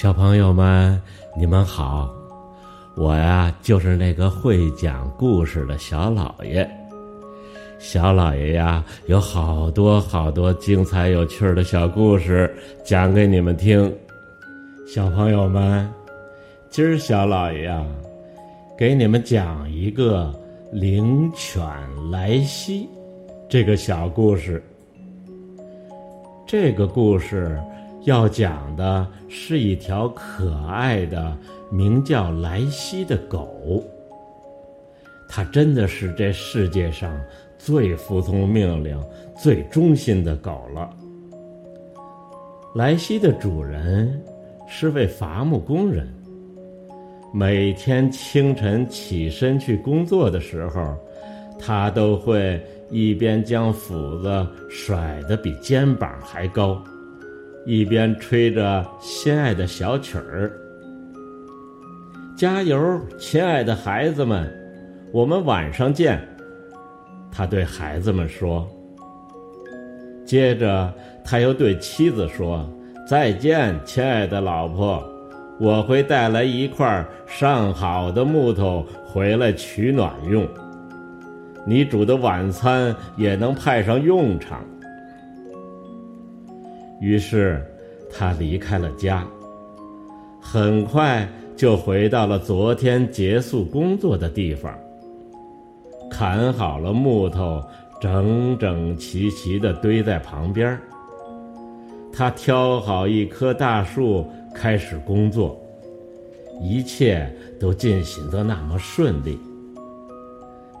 [0.00, 1.02] 小朋友们，
[1.36, 2.08] 你们好，
[2.94, 6.70] 我呀就是那个会讲故事的小老爷。
[7.80, 12.48] 小老爷呀，有好多好多精彩有趣的小故事
[12.84, 13.92] 讲给你们听。
[14.86, 15.92] 小朋友们，
[16.70, 17.84] 今儿小老爷呀，
[18.78, 20.32] 给你们讲一个
[20.70, 21.60] 灵犬
[22.08, 22.88] 莱西
[23.48, 24.62] 这个小故事。
[26.46, 27.60] 这个故事。
[28.08, 31.36] 要讲的是一条可爱的
[31.70, 33.84] 名叫莱西的狗，
[35.28, 37.14] 它真的是这世界上
[37.58, 38.98] 最服从命令、
[39.36, 40.88] 最忠心的狗了。
[42.74, 44.22] 莱西的主人
[44.66, 46.08] 是位伐木工人，
[47.30, 50.96] 每天清晨起身去工作的时候，
[51.58, 52.58] 他都会
[52.90, 56.82] 一边将斧子甩得比肩膀还高。
[57.68, 60.50] 一边吹着心爱的小曲儿，
[62.34, 64.50] 加油，亲爱的孩子们，
[65.12, 66.18] 我们晚上见。
[67.30, 68.66] 他对孩子们说。
[70.24, 70.90] 接着，
[71.22, 72.66] 他又对妻子说
[73.06, 75.04] ：“再见，亲爱的老婆，
[75.60, 80.48] 我会带来一块上好的木头回来取暖用。
[81.66, 84.64] 你煮的晚餐也能派上用场。”
[87.00, 87.64] 于是，
[88.10, 89.26] 他离开了家，
[90.40, 94.72] 很快就回到了昨天结束工作的地方。
[96.10, 97.62] 砍好了木头，
[98.00, 100.78] 整整齐齐地堆在旁边。
[102.12, 105.60] 他挑好一棵大树，开始工作，
[106.60, 109.38] 一切都进行得那么顺利。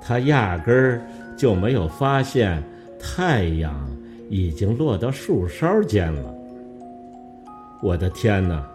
[0.00, 1.02] 他压根儿
[1.36, 2.62] 就没有发现
[2.98, 3.95] 太阳。
[4.28, 6.34] 已经落到树梢间了。
[7.82, 8.66] 我的天哪！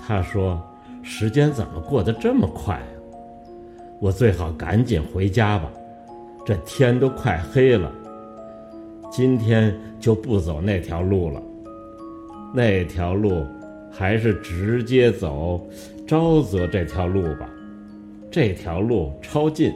[0.00, 0.60] 他说
[1.02, 2.88] ：“时间怎么过得这么快啊？
[4.00, 5.70] 我最好赶紧回家吧，
[6.46, 7.92] 这天都快黑了。
[9.10, 11.42] 今天就不走那条路了，
[12.54, 13.44] 那条路
[13.90, 15.60] 还是直接走
[16.06, 17.48] 沼泽这条路吧。
[18.30, 19.72] 这条路超近。”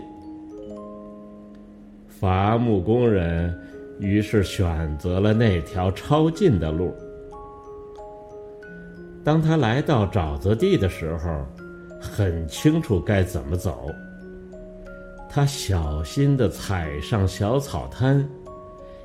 [2.09, 3.55] 伐木工人。
[4.03, 6.93] 于是选择了那条超近的路。
[9.25, 11.47] 当他来到沼泽地的时候，
[12.01, 13.89] 很清楚该怎么走。
[15.31, 18.29] 他小心地踩上小草滩，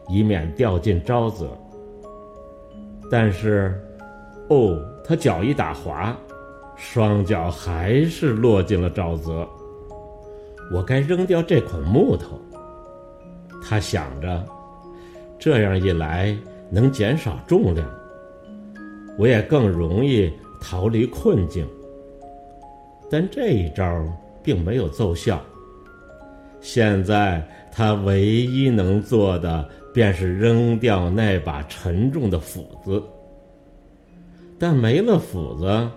[0.09, 1.47] 以免掉进沼泽。
[3.11, 3.79] 但是，
[4.49, 6.17] 哦，他脚一打滑，
[6.75, 9.47] 双脚还是落进了沼泽。
[10.73, 12.41] 我该扔掉这捆木头，
[13.63, 14.43] 他想着。
[15.39, 16.35] 这样一来，
[16.69, 17.87] 能减少重量，
[19.17, 21.67] 我也更容易逃离困境。
[23.09, 24.05] 但这一招
[24.43, 25.41] 并没有奏效。
[26.59, 33.01] 现在他唯一能做的，便是扔掉那把沉重的斧子。
[34.59, 35.89] 但没了斧子，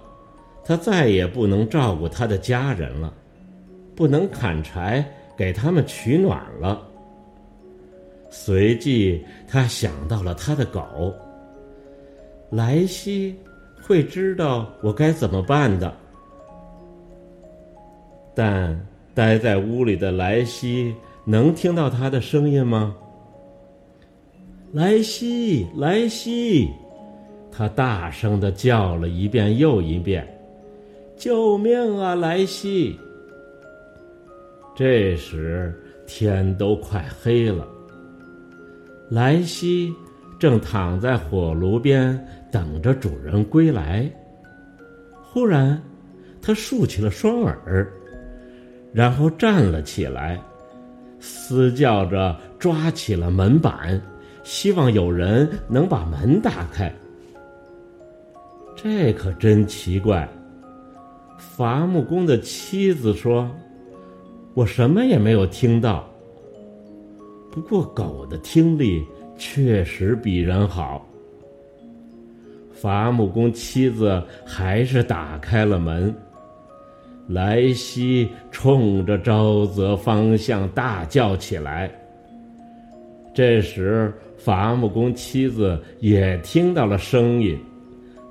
[0.62, 3.12] 他再也不能照顾他的家人了，
[3.96, 5.04] 不能砍柴
[5.36, 6.86] 给他们取暖了。
[8.30, 11.14] 随即，他想到了他的狗。
[12.50, 13.36] 莱西
[13.82, 15.92] 会知道我该怎么办的。
[18.34, 18.80] 但
[19.14, 22.96] 待在屋里的莱西能听到他的声音吗？
[24.72, 26.70] 莱西，莱西，
[27.50, 30.26] 他大声的叫了一遍又一遍
[31.18, 32.96] ：“救命啊，莱西！”
[34.76, 35.74] 这时
[36.06, 37.66] 天都快黑了。
[39.10, 39.92] 莱西
[40.38, 42.18] 正躺在火炉边
[42.50, 44.08] 等着主人归来。
[45.20, 45.80] 忽然，
[46.40, 47.86] 他竖起了双耳，
[48.92, 50.40] 然后站了起来，
[51.18, 54.00] 嘶叫着抓起了门板，
[54.44, 56.92] 希望有人能把门打开。
[58.76, 60.28] 这可真奇怪。
[61.36, 63.50] 伐木工的妻子说
[64.54, 66.08] ：“我什么也没有听到。”
[67.50, 69.04] 不过，狗的听力
[69.36, 71.04] 确实比人好。
[72.72, 76.14] 伐木工妻子还是打开了门。
[77.26, 81.90] 莱西冲着沼泽方向大叫起来。
[83.32, 87.58] 这时，伐木工妻子也听到了声音：“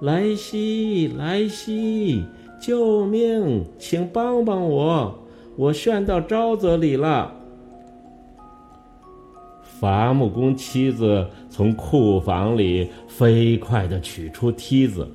[0.02, 2.24] 莱西，莱西，
[2.60, 3.64] 救命！
[3.78, 5.14] 请帮帮我，
[5.56, 7.34] 我陷到沼泽里了。”
[9.80, 15.08] 伐木工妻子从库房里飞快地取出梯子，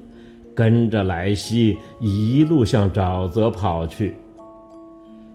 [0.55, 4.15] 跟着莱西一路向沼泽跑去。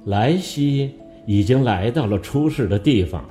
[0.04, 0.92] 莱西
[1.28, 3.24] 已经来到了出事的地方，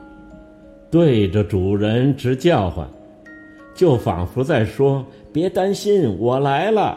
[0.88, 2.88] 对着主人直叫唤，
[3.74, 6.96] 就仿佛在说：“别担心，我来了。”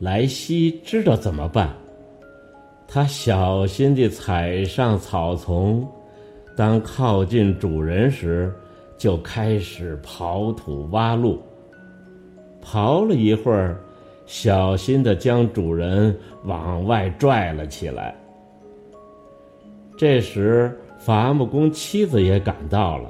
[0.00, 1.72] 莱西知道怎么办，
[2.88, 5.86] 他小心地踩上草丛，
[6.58, 8.52] 当靠近主人时，
[8.96, 11.40] 就开始刨土挖路。
[12.60, 13.78] 刨了一会儿，
[14.26, 18.12] 小心地将主人往外拽了起来。
[19.96, 23.08] 这时，伐木工妻子也赶到了，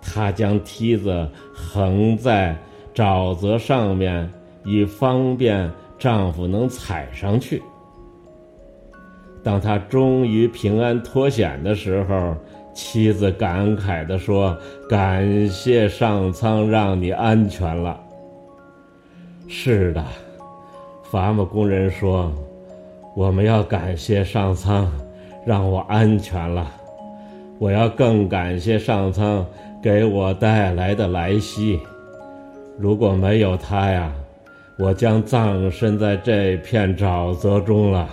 [0.00, 2.56] 她将梯子横在
[2.94, 4.26] 沼泽上面，
[4.64, 7.62] 以方便丈夫能踩上去。
[9.42, 12.34] 当他终于平安脱险的时候，
[12.72, 14.56] 妻子感慨地说
[14.88, 18.00] ：“感谢上苍，让你安全了。”
[19.48, 20.04] 是的，
[21.10, 22.32] 伐木工人说
[23.16, 24.90] ：“我们要感谢上苍，
[25.44, 26.70] 让我安全了。
[27.58, 29.44] 我要更感谢上苍
[29.82, 31.78] 给我带来的莱西。
[32.78, 34.10] 如果没有他呀，
[34.78, 38.08] 我将葬身在这片沼泽中了。”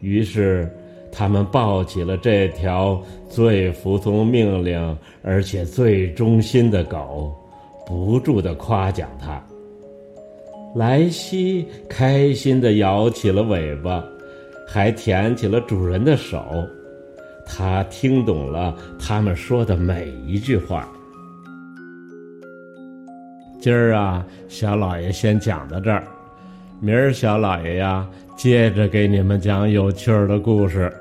[0.00, 0.70] 于是，
[1.12, 7.34] 他们抱起了这条最服从命令而且最忠心的狗。
[7.86, 9.42] 不住的夸奖它。
[10.76, 14.04] 莱西开心的摇起了尾巴，
[14.68, 16.40] 还舔起了主人的手。
[17.44, 20.88] 他听懂了他们说的每一句话。
[23.60, 26.06] 今儿啊，小老爷先讲到这儿，
[26.78, 30.92] 明儿小老爷呀，接着给你们讲有趣儿的故事。